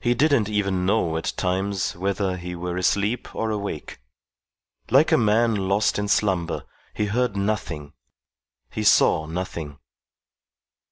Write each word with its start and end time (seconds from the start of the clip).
He 0.00 0.14
didn't 0.14 0.48
even 0.48 0.86
know 0.86 1.16
at 1.16 1.32
times 1.36 1.96
whether 1.96 2.36
he 2.36 2.54
were 2.54 2.76
asleep 2.76 3.34
or 3.34 3.50
awake. 3.50 3.98
Like 4.88 5.10
a 5.10 5.18
man 5.18 5.56
lost 5.68 5.98
in 5.98 6.06
slumber, 6.06 6.62
he 6.94 7.06
heard 7.06 7.36
nothing, 7.36 7.94
he 8.70 8.84
saw 8.84 9.26
nothing. 9.26 9.80